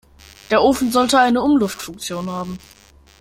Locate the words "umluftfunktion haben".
1.43-2.57